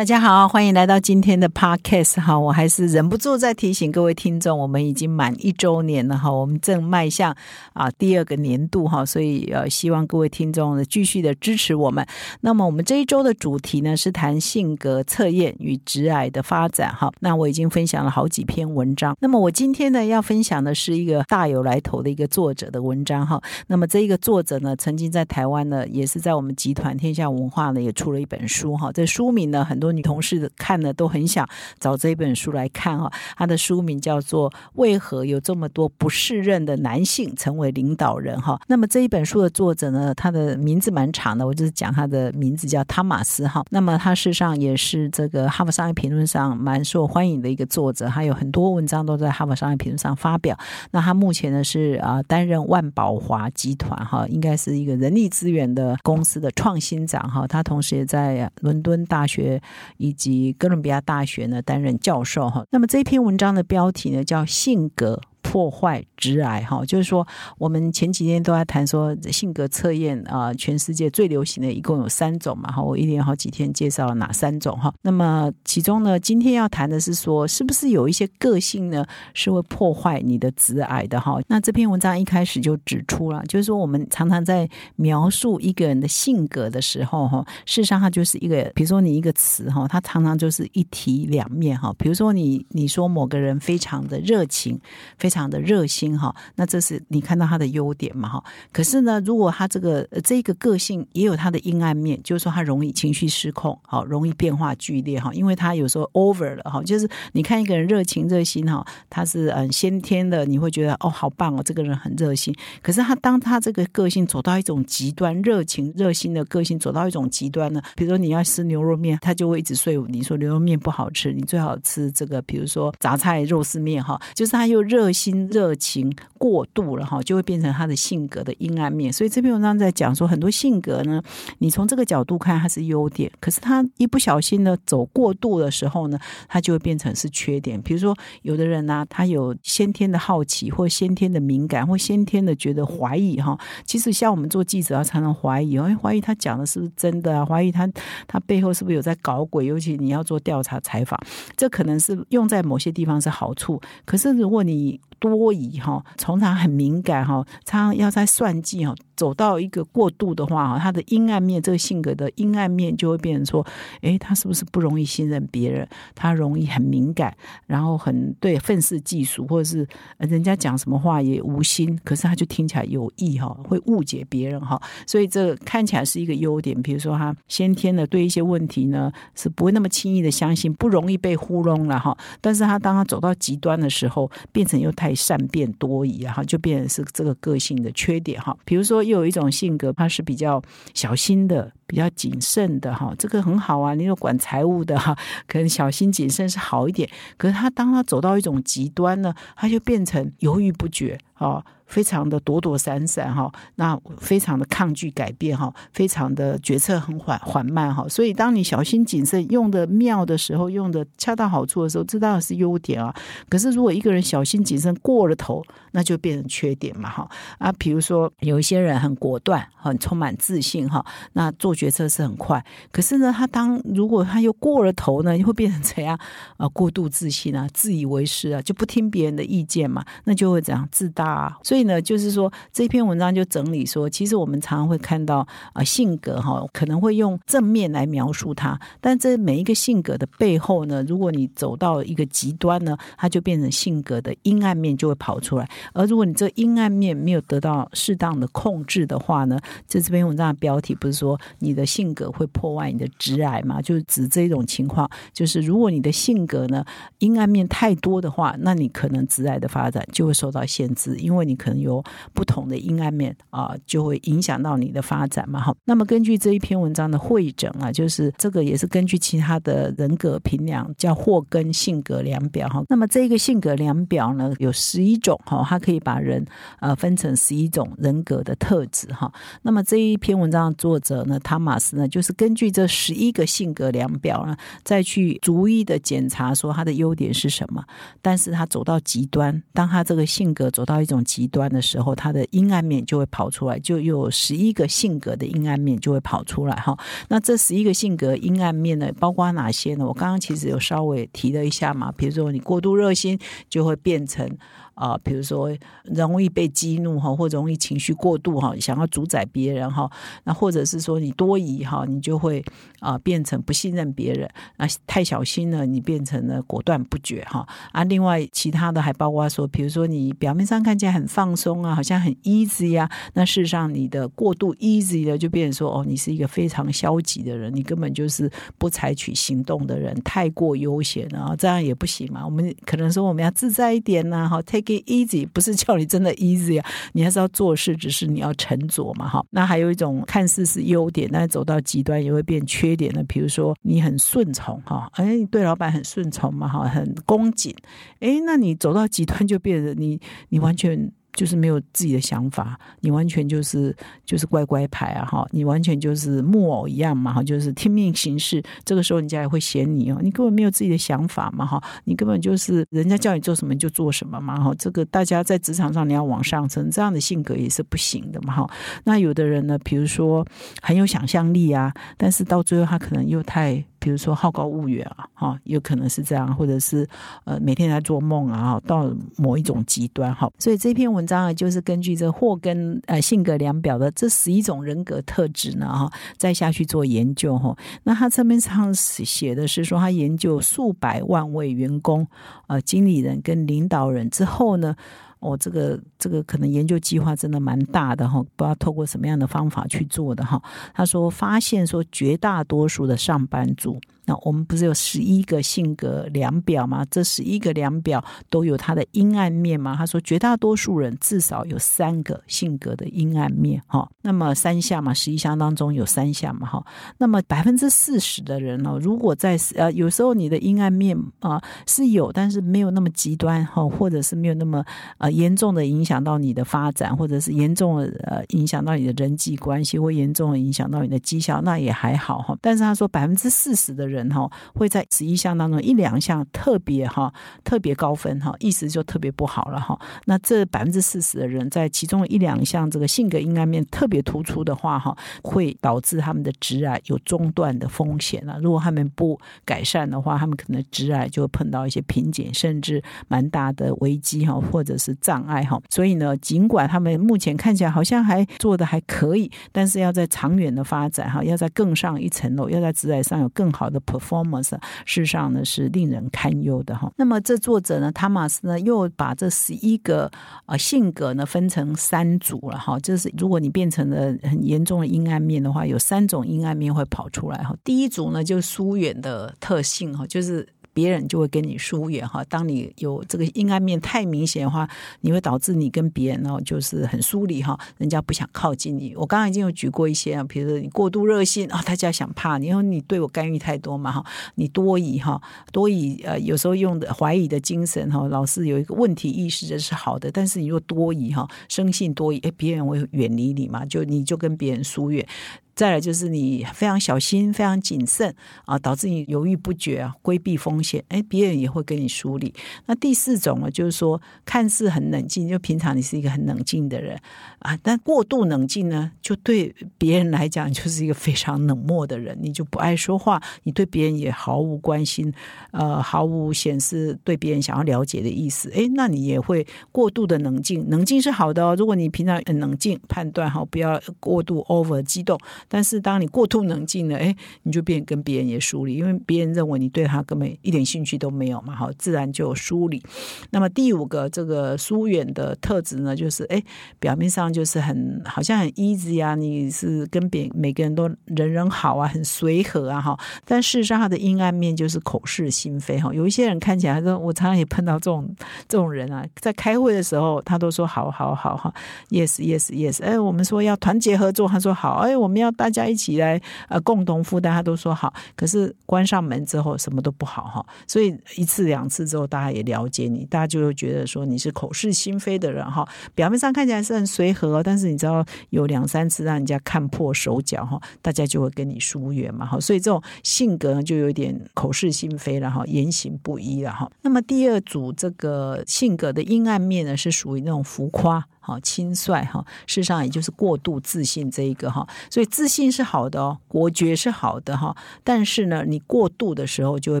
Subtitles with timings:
[0.00, 7.36] 大家好，欢迎来到今天的 Podcast 哈，我还是忍不住再提醒各位听众，我们已经满一周年了哈，我们正迈向
[7.74, 12.02] 啊第二个年度哈，所以呃希望各位听众呢继续的支持我们。
[12.40, 29.89] 那么我们这一周的主题呢是谈性格测验与直癌的发展哈，那我已经分享了好几篇文章，那么我今天呢要分享的是一个大有来头的一个作者的文章哈，那么这一个作者呢曾经在台湾呢也是在我们集团天下文化呢也出了一本书哈，这书名呢很多。
[29.92, 38.60] 女同事看了都很想找这本书来看哈，他的书名叫做《为何有这么多不适任的男性成为领导人》哈。
[38.66, 43.64] 那么这一本书的作者呢，他的名字蛮长的，我就是讲他的名字叫汤马斯哈。
[43.70, 50.58] 那么他事实上也是这个《哈佛商业评论》上蛮受欢迎的一个作者，还有很多文章都在《哈佛商业评论》上发表。
[50.90, 57.46] 那他目前呢是啊担任万宝华集团哈，应该是一个人力资源的公司的创新长哈。
[57.46, 59.60] 他同时也在伦敦大学。
[59.96, 65.20] 以及哥伦比亚大学呢担任教授哈，那么这篇文章的标题呢叫性格。
[65.42, 67.26] 破坏直癌哈，就是说
[67.58, 74.92] 我们前几天都在谈说性格测验啊，全世界最流行的一共有三种嘛哈，我一连好几天介绍了哪三种哈。
[75.02, 79.04] 那么其中呢，今天要谈的是说，是不是有一些个性呢
[79.34, 81.40] 是会破坏你的直癌的哈？
[81.48, 91.90] 那这篇文章一开始就指出了，就是说我们常常在描述一个人的性格的时候哈，事实上它就是一个，比如说你一个词哈，它常常就是一体两面哈。
[91.98, 94.78] 比如说你你说某个人非常的热情，
[95.16, 98.42] 非常的热心哈，那这是你看到他的优点嘛哈？
[98.72, 106.82] 可是呢，如果他这个这个个性也有他的阴暗面，就是说他容易情绪失控，好，容易变化剧烈哈，因为他有时候 over 了哈。
[106.82, 112.54] 就是你看一个人热情热心哈，他是嗯先天的，你会觉得哦好棒哦，这个人很热心。
[112.82, 119.96] 可是他当他这个个性走到一种极端，热情热心的个性走到一种极端呢，比如说你要吃牛肉面，他就会一直睡。
[120.08, 125.10] 你说牛肉面不好吃，你最好吃这个，比如说杂菜肉丝面哈，就是他又热。
[125.10, 125.99] 心热情
[126.38, 129.12] 过度了哈，就会变成他的性格的阴暗面。
[129.12, 131.22] 所以这篇文章在讲说，很多性格呢，
[131.58, 136.18] 你从这个角度看它是优点，可是他一不小心呢走过度的时候呢，
[136.48, 137.80] 他就会变成是缺点。
[137.82, 143.58] 比如说，有的人呢，他有先天的好奇，或先天的敏感，或先天的觉得怀疑哈。
[143.84, 147.44] 其实像我们做记者要常常怀疑，因怀疑他讲的是不是真的啊？
[147.44, 147.88] 怀疑他
[148.26, 149.66] 他背后是不是有在搞鬼？
[149.66, 151.18] 尤其你要做调查采访，
[151.56, 153.80] 这可能是用在某些地方是好处。
[154.04, 158.94] 可是如果你多疑哈，常常很敏感哈，常常要在算计哈。
[159.16, 163.66] 走到一个过度的话哈，他的阴暗面，这个性格的阴暗面就会变成说，
[164.00, 165.86] 哎，他是不是不容易信任别人？
[166.14, 167.36] 他容易很敏感，
[167.66, 169.86] 然后很对愤世嫉俗，或者是
[170.16, 174.80] 人家讲什么话也无心，可是他就听起来有意哈，会误解别人哈。
[175.06, 182.16] 所以这看起来是一个优点，比如说他先天的对一些问题呢是不会那么轻易的相信，不容易被糊弄了哈。
[182.40, 188.56] 但是他当他走到极端的时候，变成又太善变多疑啊，哈，就变成是这个个性的缺点哈。
[188.64, 189.00] 比如说。
[189.00, 191.72] 又有一种性格，他是比较小心的。
[191.90, 193.94] 比较谨慎的哈，这个很好啊。
[193.94, 195.12] 你有管财务的哈，
[195.48, 197.10] 可能小心谨慎是好一点。
[197.36, 208.06] 可是他当他走到一种极端呢，他就变成犹豫不决啊，非常的躲躲闪闪哈，那非常的抗拒改变哈，非常的决策很缓缓慢哈。
[208.08, 213.12] 所以当你小心谨慎用的妙的时候，用的恰到好处的时候，这当然是优点啊。
[213.48, 217.72] 可是如果一个人小心谨慎过了头，那就变成缺点嘛哈啊。
[217.72, 221.74] 比如说有一些人很果断，很充满自信哈，那做。
[221.80, 226.14] 决策是很快，可是呢，他当如果他又过了头呢，会变成怎样
[226.58, 226.68] 啊？
[226.68, 231.24] 过度自信啊，自以为是啊，就不听别人的意见嘛，那就会怎样自大。
[231.24, 231.56] 啊。
[231.62, 245.66] 所以呢，就是说这篇文章就整理说，其实我们常常会看到啊，性格哈，可能会用正面来描述他，但这每一个性格的背后呢，如果你走到一个极端呢，它就变成性格的阴暗面就会跑出来。
[245.94, 251.69] 而如果你这阴暗面没有得到适当的控制的话呢，这这篇文章的标题不是说你。
[251.70, 253.80] 你的性格会破坏你的直癌嘛？
[253.80, 256.84] 就是指这种情况，就是如果你的性格呢
[257.18, 262.02] 阴暗面太多的话，那你可能直癌的发展就会受到限制，因为你可能有
[262.34, 265.60] 不同的阴暗面啊，就会影响到你的发展嘛。
[265.60, 272.82] 哈，那么根据这一篇文章的会诊啊，就是这个也是根据其他的人格评量，叫霍根性格量表哈。
[272.88, 276.44] 那么这个性格量表呢，有十一种哈，它可以把人
[276.80, 279.32] 呃分成十一种人格的特质哈。
[279.62, 287.84] 那么这一篇文章的作者呢，他马斯呢，就是根据这十一个性格量表呢，再去逐一的检查说他的优点是什么。
[288.22, 296.96] 但是他走到极端，当他这个性格走到一种极端的时候，他的阴暗面就会跑出来，就有十一个性格的阴暗面就会跑出来哈。
[297.28, 300.06] 那这十一个性格阴暗面呢，包括哪些呢？
[300.06, 304.50] 我刚刚其实有稍微提了一下嘛，比如说你过度热心，就会变成。
[304.94, 305.70] 啊，比如说
[306.04, 310.10] 容易被激怒哈，或容易情绪过度哈，想要主宰别人哈，
[310.44, 312.62] 那或者是说你多疑哈，你就会
[312.98, 314.46] 啊变成不信任别人
[314.76, 318.04] 啊，太小心了，你变成了果断不决哈啊。
[318.04, 332.44] 另外其他的还包括说，比如说你表面上看起来很放松啊，好像很 easy 呀，那事实上你的过度 easy 的就变成说哦，你是一个非常消极的人，你根本就是不采取行动的人，太过悠闲啊，这样也不行嘛。
[332.44, 334.79] 我们可能说我们要自在一点呐，哈，take。
[334.82, 339.44] Easy 不是叫你真的 easy 啊，你还是要做事，只是你要沉着嘛，哈。
[339.50, 347.74] 那还有一种看似是优点，但是走到极端也会变缺点的，比如说你很顺从哈，哎，你对老板很顺从嘛，哈，很恭谨，
[348.20, 351.10] 哎，那你走到极端就变得你你完全。
[351.32, 353.94] 就是没有自己的想法，你完全就是
[354.24, 358.62] 就是乖乖牌啊哈，你完全就是木偶一样嘛哈，就是听命行事。
[358.84, 364.74] 这个时候人家也会嫌你哦，你根本没有自己的想法嘛哈，你根本就是人家叫你做什么就做什么嘛哈。
[364.78, 368.70] 这个大家在职场上你要往上升，这样的性格也是不行的嘛哈。
[369.04, 370.46] 那有的人呢，比如说
[370.82, 373.84] 很有想象力啊，但是到最后他可能又太。
[374.00, 377.06] 比如说好高骛远啊，哈，有可能是这样，或者是
[377.44, 380.50] 呃每天在做梦啊，到某一种极端哈。
[380.58, 387.76] 所以这篇文章啊，就是根据这霍根呃性格量表的这十一种人格特质呢，哈，再下去做研究哈。
[388.02, 392.26] 那他这边上写的是说，他研究数百万位员工、
[392.66, 394.96] 呃经理人跟领导人之后呢。
[395.40, 400.62] 哦，这个这个可能研究计划真的蛮大的哈，不知道透过什么样的方法去做的哈。
[400.94, 403.98] 他说发现说绝大多数的上班族。
[404.42, 407.04] 我们不是有十一个性格量表吗？
[407.10, 409.94] 这十一个量表都有它的阴暗面吗？
[409.96, 414.08] 他说，绝大多数人至少有三个性格的阴暗面，哈。
[414.22, 416.84] 那么三项嘛，十一项当中有三项嘛，哈。
[417.18, 424.84] 那么百分之四十的人呢，如果在呃，有时候你的阴暗面啊是有，但是没有那么极端哈，或者是没有那么
[425.18, 432.56] 呃严重的影响到你的发展，或者是严重的呃影响到你的人际关系，或严重的影响到你的绩效，那也还好哈。
[432.60, 434.19] 但是他说百分之四十的人。
[434.20, 437.32] 人哈，会在十一项当中一两项特别哈，
[437.64, 439.98] 特别高分哈，意思就特别不好了哈。
[440.26, 448.58] 那这百分之四十的人在其中一两项这个性格阴暗面特别突出的话哈，会导致他们的直癌有中断的风险了。
[448.60, 455.80] 如果他们不改善的话，他们可能直癌就会碰到一些瓶颈，甚至蛮大的危机哈，或者是障碍哈。
[455.88, 464.00] 所以呢，尽管他们目前看起来好像还做的还可以，但是要在长远的发展哈，要在更上一层楼，要在直癌上有更好的。
[464.10, 464.70] Performance
[465.04, 467.10] 事实上呢是令人堪忧的哈。
[467.16, 470.30] 那么这作者呢，汤马斯呢又把这十一个
[470.66, 472.98] 呃性格呢分成三组了哈。
[472.98, 477.76] 就是如果你变成了很严重的阴暗面的话，有三种阴暗面会跑出来哈。
[477.84, 480.66] 第一组呢就是疏远的特性哈，就是。
[480.92, 482.44] 别人就会跟你疏远哈。
[482.44, 484.88] 当你有这个阴暗面太明显的话，
[485.20, 489.14] 你会导致你跟别人呢就是很疏离哈，人家不想靠近你。
[489.16, 494.24] 我刚刚已经有举过一些啊，比如说你过度热心啊，大家想怕你，因为你对我干预太多嘛哈。
[494.56, 495.40] 你多疑哈，
[495.72, 500.30] 多疑呃，有时候用的怀疑的精神哈，老是有一个问题意识这是好的。
[500.30, 505.26] 但是你若多疑哈，生性多疑，哎，别人会远离你嘛，就你就跟别人疏远。
[505.74, 508.34] 再来就是你非常小心、非常谨慎
[508.66, 511.02] 啊，导致你犹豫不决啊，规避风险。
[511.08, 512.54] 哎，别人也会跟你梳理。
[512.86, 517.18] 那第四种呢，就是说看似很冷静，就平常你是一个很冷静的人
[517.60, 522.36] 啊，但过度冷静呢，就对别人来讲就是一个非常冷漠的人。
[522.40, 525.32] 你就不爱说话，你对别人也毫无关心，
[525.70, 528.70] 呃，毫无显示对别人想要了解的意思。
[528.74, 530.88] 哎，那你也会过度的冷静。
[530.90, 535.38] 冷静是好的哦，如果你平常很冷静判断哈，不要过度 over 激动。
[535.68, 543.02] 但是当你过度冷静了，哎，你就变跟别人也疏离，因为别人认为你对他根本一点兴趣都没有嘛，好，自然就疏离。
[543.50, 546.62] 那么第五个这个疏远的特质呢，就是哎，
[546.98, 556.12] 表面上就是很好像很 easy 啊，你是跟别每个人都人人好啊，很随和啊，哈，但事实上他的阴暗面就是口是心非哈。
[556.14, 558.34] 有一些人看起来说，我常常也碰到这种
[558.66, 561.72] 这种人啊，在开会的时候，他都说好好好哈
[562.08, 565.49] ，yes yes yes，哎，我们说要团结合作，他说好，哎，我们要。
[565.52, 568.12] 大家一起来呃共同负担，他都说好。
[568.36, 575.86] 可是关上门之后什么都不好哈，所以一次两次之后，大家也了解你，大家就会觉得说你是口是心非的人哈。
[576.14, 582.58] 表面上看起来是很随和，但是你知道有两三次让人家看破手脚哈，大家就会跟你疏远嘛哈。
[582.60, 586.90] 所以这种性格呢，就有点口是心非了哈，言行不一了哈。
[587.02, 591.26] 那么第二组这个性格的阴暗面呢，是属于那种浮夸。
[591.42, 600.00] 好轻率哈，事实上也就是过度自信这一个哈，所以自信是好的哦，国觉是好的哈，但是呢，你过度的时候就会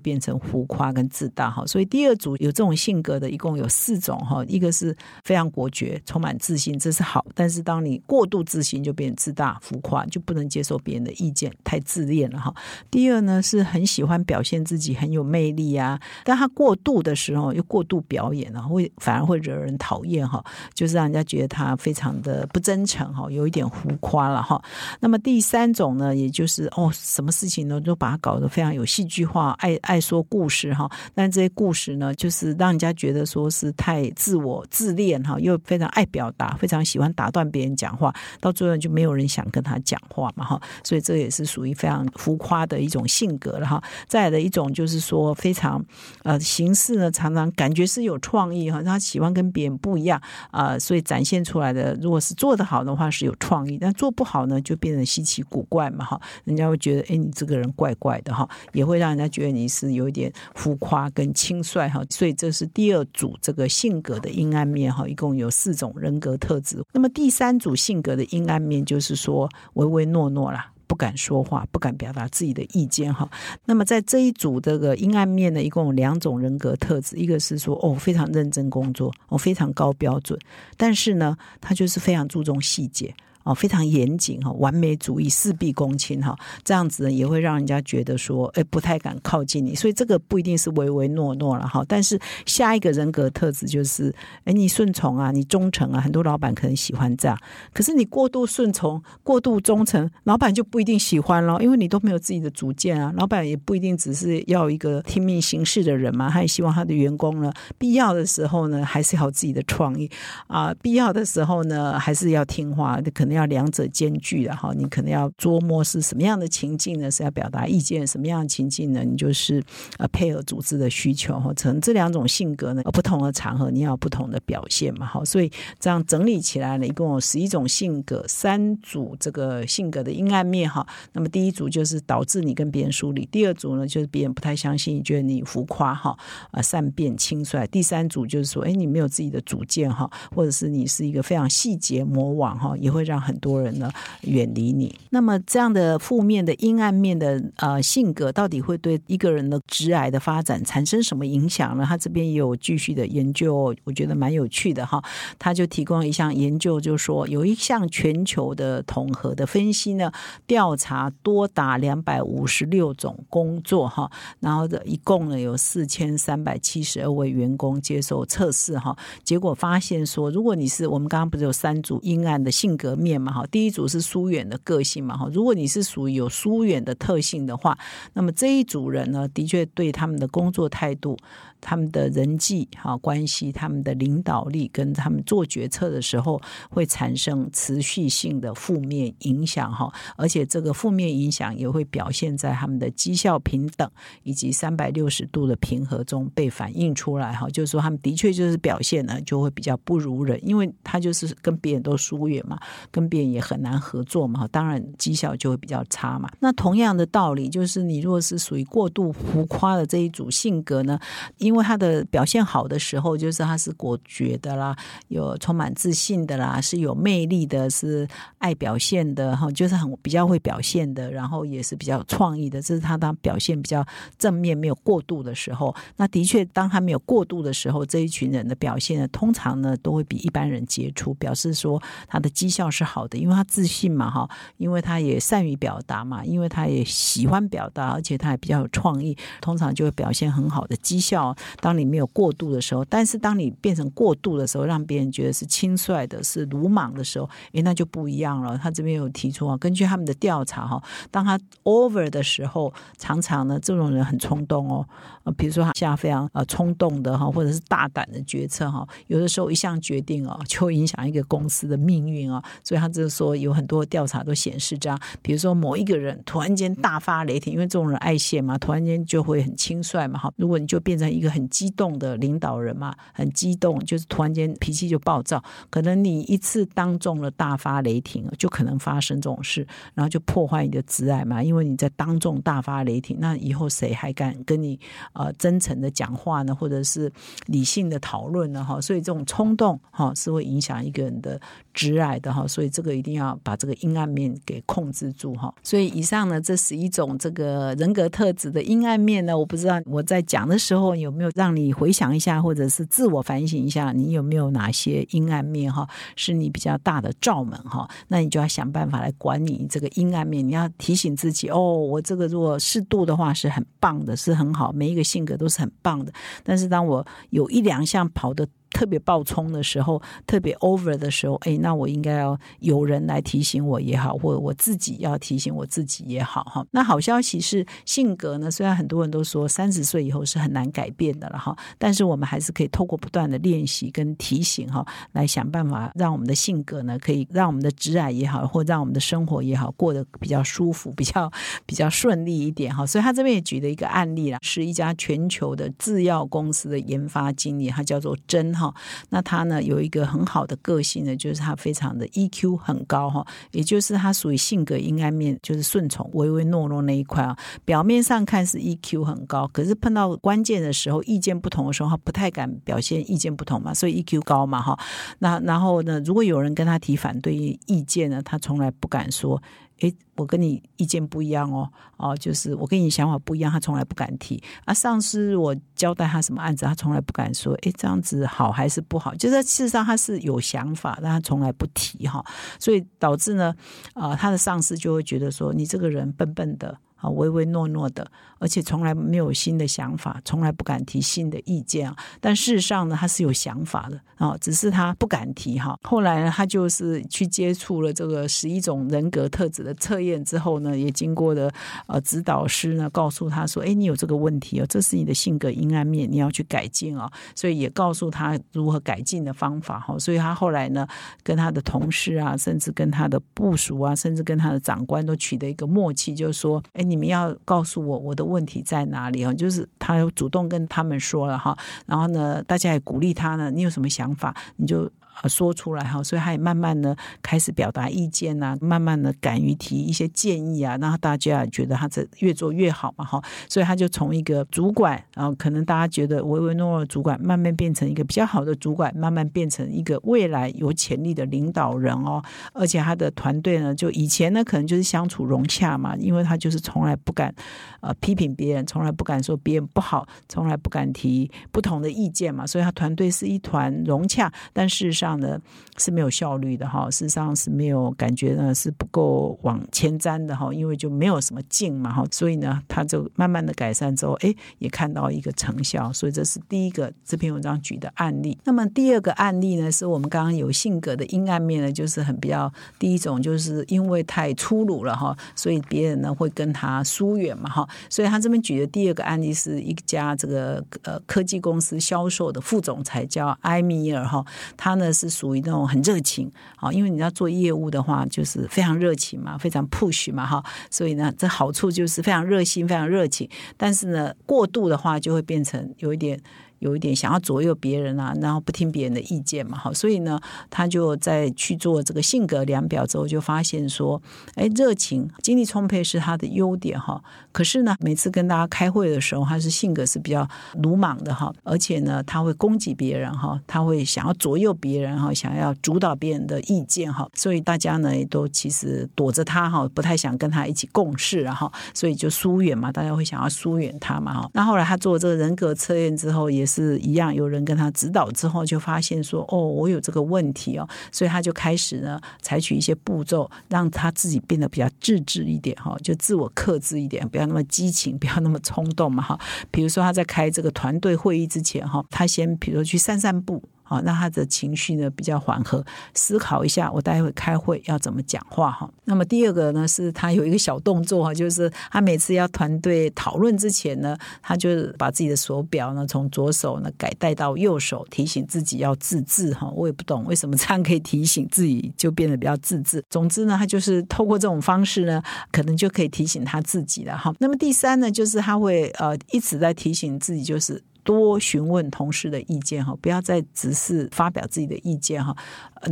[0.00, 1.64] 变成浮夸跟自大哈。
[1.64, 12.52] 所以第二组有这种性格的，一共有四种哈，一个是非常国觉，充满自信，这是好，但是当你过度自信，就变自大浮夸，就不能接受别人的意见，太自恋了哈。
[12.90, 21.27] 第二呢，是很喜欢表现自己很有魅力啊，但他过度的时候又过度表演了，会反而会惹人讨厌哈，就是让人家。
[21.28, 24.60] 觉得他非常的不真诚哈，有一点浮夸了哈。
[24.98, 30.90] 那么第三种呢，也就是哦，什么事情呢都把它搞得非常有戏剧化，爱爱说故事哈。
[31.14, 40.60] 但这些故事呢，就是让人家觉得说是太自我自恋哈，又非常爱表达，非常喜欢打断别人讲话，到最后就没有人想跟他讲话嘛哈。
[40.82, 43.82] 所以这也是属于非常浮夸的一种性格了哈。
[44.06, 45.84] 再来的一种就是说非常
[46.22, 50.18] 呃形式呢，常常感觉是有创意哈，他喜欢跟别人不一样
[50.50, 51.17] 啊，所以展。
[51.18, 62.00] 展现出来的，如果是做得好的话，是有创意；但做不好呢，就变成稀奇古怪嘛，哈，人家会觉得，哎，你这个人怪怪的，哈，也会让人家觉得你是有一点浮夸跟轻率，哈。
[62.08, 66.80] 所以这是第二组这个性格的阴暗面，哈，一共有四种人格特质。
[66.92, 70.70] 那么第三组性格的阴暗面，就是说唯唯诺诺啦。
[70.88, 73.30] 不敢说话，不敢表达自己的意见哈。
[73.66, 80.36] 那么在这一组这个阴暗面呢，一共有两种人格特质，一个是说哦非常认真工作，哦非常高标准，
[80.76, 83.14] 但是呢，他就是非常注重细节。
[83.48, 89.74] 哦，非常严谨哈，完美主义，事必躬亲哈，这样子呢也会让人家觉得说，哎，不太敢靠近你。
[89.74, 91.82] 所以这个不一定是唯唯诺诺了哈。
[91.88, 94.14] 但是下一个人格特质就是，
[94.44, 97.38] 哎，你顺从啊，你忠诚啊，很多老板可能喜欢这样。
[97.72, 103.10] 可是你过度顺从、过度忠诚，老板就不一定喜欢了，因为你都没有自己的主见啊。
[103.16, 110.10] 老板也不一定只是要一个听命行事的人嘛，他也希望他的员工呢，必要的时候呢，还是要自己的创意
[110.48, 113.48] 啊，必要的时候呢，还是要听话，可能要。
[113.48, 117.10] 两者兼具的哈，你可能要琢磨是什么样的情境呢？
[117.10, 119.02] 是要表达意见，什么样的情境呢？
[119.02, 119.64] 你就是
[119.96, 121.50] 呃配合组织的需求哈。
[121.54, 125.06] 成这两种性格呢，不同的场合你要不同的表现嘛。
[125.06, 130.86] 好，所以这样整理起来呢，一共有十一种性格，三组这个性格的阴暗面哈。
[131.14, 136.14] 那么第一组就是导致你跟别人疏离，第二组呢就是别人不太相信，觉得你浮夸哈
[136.50, 137.66] 啊善变轻率。
[137.68, 143.18] 第三组就是说，哎，你没有自己的主见哈，或者是你是一个非常细节魔王哈，也会让。
[143.28, 143.90] 很多人呢
[144.22, 151.84] 远离你，那么这样的负面的阴暗面的呃性格，到底会对一个人的直癌的发展产生什么影响呢？
[151.86, 155.04] 他这边也有继续的研究，我觉得蛮有趣的哈。
[155.38, 160.10] 他就提供一项研究，就说有一项全球的统合的分析呢，
[160.46, 173.17] 调查多达两百五十六种工作哈，然后的一共呢有四千三百七十二位员工接受测试哈，结果发现说，如果你是我们刚刚不是有三组阴暗的性格面。
[173.20, 177.78] 嘛哈，第一组是疏远的个性嘛哈，如果你是属于有疏远的特性的话，
[178.12, 181.16] 那么这一组人呢，的确对他们的工作态度。
[181.60, 193.90] 他们的人际哈关系，他们的领导力跟他们做决策的时候会产生持续性的负面影响哈，而且这个负面影响也会表现在他们的绩效平等
[194.22, 202.56] 以及三百六十度的平和中被反映出来哈，就是说他们的确就是表现呢就会比较不如人，因为他就是跟别人都疏远嘛，
[202.98, 206.28] 跟别人也很难合作嘛，当然绩效就会比较差嘛。
[206.40, 210.98] 那同样的道理，就是你如果是属于过度浮夸的这一组性格呢？
[211.36, 214.76] 因为他的表现好的时候，就是他是果决的啦，
[215.06, 222.60] 有充满自信的啦，是有魅力的，是爱表现的哈，就是很比较会表现的，然后也是比较创意的。
[222.60, 223.86] 这是他当表现比较
[224.18, 225.72] 正面、没有过度的时候。
[225.96, 241.34] 那的确，当他没有过度的时候，这一群人的表现呢，通常呢都会比一般人杰出，表示说他的绩效是好的，因为他自信嘛哈，因为他也善于表达嘛，因为他也喜欢表达，而且他也比较有创意，通常就会表现很好的绩效。
[241.60, 248.56] 当你没有过度的时候，但是当你变成过度的时候，让别人觉得是轻率的、是鲁莽的时候，诶，那就不一样了。
[248.56, 254.86] 他这边有提出啊，根据他们的调查哈，当他 over 的时候，常常呢，这种人很冲动哦。
[255.24, 262.42] 呃，比如说他下非常呃冲动的哈，或者是大胆的决策哈，有的时候一项决定哦，就影响一个公司的命运啊。
[262.64, 284.78] 所以他就是说有很多调查都显示这样，比如说某一个人突然间大发雷霆，因为这种人爱现嘛，突然间就会很轻率嘛，哈，如果你就变成一个很激动的领导人嘛，很激动，就是突然间脾气就暴躁，可能你一次当众了大发雷霆，就可能发生这种事，然后就破坏你的挚爱嘛，因为你在当众大发雷霆，那以后谁还敢跟你
[285.12, 287.10] 呃真诚的讲话呢，或者是
[287.46, 288.64] 理性的讨论呢？
[288.64, 291.40] 哈，所以这种冲动哈是会影响一个人的
[291.74, 295.54] 挚爱的哈，所以这个一定要把这个阴暗面给控制住哈。
[295.62, 307.88] 所以以上呢，这十一种这个人格特质的阴暗面呢，我不知道我在讲的时候有没有让你回想一下，或者是自我反省一下，你有没有哪些阴暗面哈，是你比较大的罩门哈？
[308.08, 316.12] 那你就要想办法来管理这个阴暗面，你要提醒自己哦，我这个如果适度的话是很棒的，是很好，每一个性格都是很棒的。
[316.42, 318.46] 但是当我有一两项跑的。
[318.70, 326.66] 特别暴冲的时候，特别 over 的时候，哎，那我应该要有人来提醒我也好，或者我自己要提醒我自己也好，哈。
[326.70, 341.30] 那好消息是，性格呢，虽然很多人都说三十岁以后是很难改变的了，哈，但是我们还是可以透过不断的练习跟提醒，哈，来想办法让我们的性格呢，可以让我们的直癌也好，或让我们的生活也好，过得比较舒服，比较
[341.66, 342.84] 比较顺利一点，哈。
[342.86, 348.74] 所以他这边也举了一个案例啦，是一家全球的制药公司的研发经理，他叫做真，哈。
[349.10, 357.36] 那他呢有一个很好的个性呢，就是他非常的 EQ 很高哈，也就是他属于性格阴暗面，就是顺从、唯唯诺诺那一块啊。
[357.64, 364.76] 表面上看是 EQ 很高，可是碰到关键的时候，意见不同的时候，他不太敢表现意见不同嘛，所以 EQ 高嘛哈。
[365.20, 367.34] 那然后呢，如果有人跟他提反对
[367.66, 369.40] 意见呢，他从来不敢说。
[369.80, 374.42] 诶，我跟你意见不一样哦，哦，就是我跟你想法不一样，他从来不敢提。
[374.64, 379.14] 啊，上司我交代他什么案子，他从来不敢说，诶，这样子好好还是不好？
[379.14, 382.24] 就是事实上他是有想法，但他从来不提哈，
[382.58, 383.54] 所以导致呢，
[383.94, 386.78] 啊，他的上司就会觉得说，你这个人笨笨的。
[386.98, 391.96] 啊，唯唯诺诺的，而且从来没有新的想法，从来不敢提新的意见啊。
[392.20, 395.78] 但事实上呢，他是有想法的啊，只是他不敢提哈。
[395.84, 401.48] 后来呢，他就是去接触了这个十一种人格特质的测验之后呢，也经过了
[401.86, 409.96] 呃指导师呢告诉他说：“哎，你有这个问题哦，这是你的性格阴暗面，你要去改进啊。”所以也告诉他如何改进的方法哈。
[410.00, 410.84] 所以他后来呢，
[411.22, 419.32] 跟他的同事啊，甚至跟他的部署啊，甚至跟他的长官都取得一个默契，就是说：“哎。”你们要告诉我我的问题在哪里啊？
[419.32, 423.50] 就是他主动跟他们说了哈，然后呢，大家也鼓励他呢。
[423.50, 424.90] 你有什么想法，你就。
[425.26, 447.34] 说出来哈，所以他也慢慢的开始表达意见呐，慢慢的敢于提一些建议啊，然后大家觉得他这越做越好嘛哈，所以他就从一个主管，然后可能大家觉得唯唯诺诺主管，慢慢变成一个比较好的主管，慢慢变成一个未来有潜力的领导人哦，而且他的团队呢，就以前呢可能就是相处融洽嘛，因为他就是从来不敢
[447.80, 455.07] 呃批评别人，从来不敢说别人不好，从来不敢提不同的意见嘛，所以他团队是一团融洽，但事实上。
[455.08, 455.40] 这样的
[455.78, 468.36] 是没有效率的哈，事实上是没有感觉呢，是不够往前瞻的哈，因为就没有什么劲嘛哈，所以呢，他就慢慢的改善之后，哎，也看到一个成效，所以这是第一个这篇文章举的案例。
[468.44, 484.22] 那么第二个案例呢，是我们刚刚有性格的阴暗面呢，就是很比较第一种，就是因为太粗鲁了哈，所以别人呢会跟他疏远嘛哈，所以他这边举的第二个案例是一家这个呃科技公司销售的副总裁叫埃米尔哈，
[484.54, 484.92] 他呢。
[484.98, 493.28] 是属于那种很热情啊，因为你要做业务的话，就是非常热情嘛，非常 push 嘛，哈，所以呢，这好处就是非常热心，非常热情。
[493.56, 496.20] 但是呢，过度的话就会变成有一点。
[496.58, 504.02] 有一点想要左右别人啊，然后不听别人的意见嘛，好，所以呢，他就在去做这个性格量表之后，就发现说，
[504.34, 507.00] 哎，热情、精力充沛是他的优点哈。
[507.30, 524.28] 可是呢，每次跟大家开会的时候，他是性格是比较鲁莽的哈，而且呢，他会攻击别人哈，他会想要左右别人哈，想要主导别人的意见哈，所以大家呢也都其实躲着他哈，不太想跟他一起共事然后，所以就疏远嘛，大家会想要疏远他嘛哈。
[524.34, 526.47] 那后来他做这个人格测验之后也。
[526.48, 539.20] 是一样，有人跟他指导之后，就发现说：“哦，我有这个问题哦。”所以他就开始呢，采取一些步骤，让他自己变得比较自制一点哈，就自我克制一点，不要那么激情， 不要那么冲动嘛哈。
[539.50, 543.42] 比如说他在开这个团队会议之前哈，他先比如说去散散步。
[543.68, 548.68] 好，让他的情绪呢比较缓和，思考一下我待会开会要怎么讲话哈。
[548.84, 559.52] 那么第二个呢，是他有一个小动作哈，就是他每次要团队讨论之前呢，他就把自己的手表呢从左手呢改带到右手，提醒自己要自制哈。
[559.54, 562.82] 我也不懂为什么这样可以提醒自己就变得比较自制。
[562.88, 567.12] 总之呢，他就是透过这种方式呢，可能就可以提醒他自己了哈。
[567.18, 575.14] 那么第三呢，就是他会呃一直在提醒自己，就是多询问同事的意见哈，不要再只是发表自己的意见哈。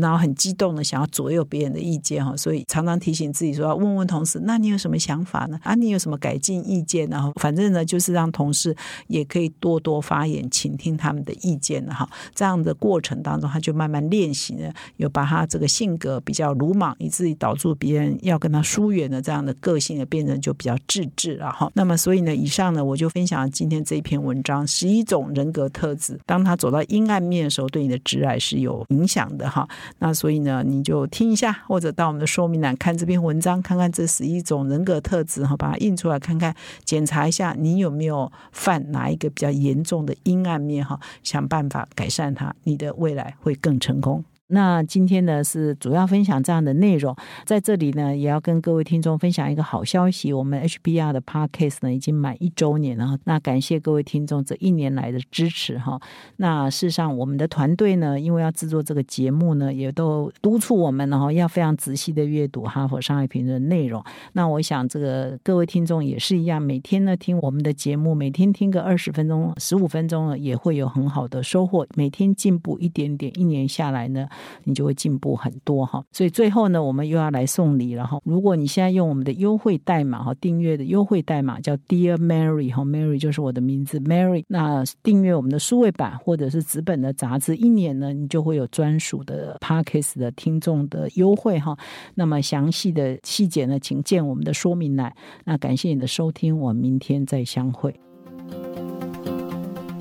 [0.00, 5.58] 然后很激动的想要左右别人的意见哈，所以常常提醒自己说要问问同事，那你有什么想法呢？
[5.62, 7.08] 啊，你有什么改进意见？
[7.08, 8.74] 然后反正呢，就是让同事
[9.06, 12.08] 也可以多多发言，倾听他们的意见哈。
[12.34, 21.70] 这样的过程当中，他就慢慢练习呢，有把他这个性格比较鲁莽，以至于导致别人要跟他疏远的这样的个性的变成就比较自制了哈。
[21.74, 29.68] 那么所以呢，以上呢，我就分享今天这一篇文章，十一种人格特质，当他走到阴暗面的时候，对你的直癌是有影响的哈。
[29.98, 44.24] 那所以呢，你就听一下，或者到我们的说明栏看这篇文章，看看这十一种人格特质哈，把它印出来看看，检查一下你有没有犯哪一个比较严重的阴暗面哈，想办法改善它，你的未来会更成功。
[44.48, 56.00] 那今天呢是主要分享这样的内容，在这里呢也要跟各位听众分享一个好消息，我们 HBR 的 Podcast 呢已经满一周年了，那感谢各位听众这一年来的支持哈。
[56.36, 64.00] 那事实上我们的团队呢，因为要制作这个节目呢，也都督促我们，然后要非常仔细的阅读哈佛商业评论内容。
[64.34, 74.28] 那我想这个各位听众也是一样，每天呢听我们的节目，每天听个二十分钟、十五分钟呢，也会有很好的收获，每天进步一点点，一年下来呢。
[74.64, 78.20] 你就会进步很多哈，所以最后呢，我们又要来送礼了哈。
[78.24, 84.44] 如果你现在用我们的优惠代码哈，订阅的优惠代码叫 Dear Mary 哈，Mary 就是我的名字 Mary。
[84.48, 91.76] 那订阅我们的数位版或者是纸本的杂志，一年呢，你就会有专属的 Parkes 的听众的优惠哈。
[92.14, 95.14] 那么详细的细节呢，请见我们的说明栏。
[95.44, 97.94] 那感谢你的收听，我们明天再相会。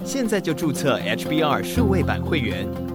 [0.03, 2.94] 现在就注册 HBR 数位版会员。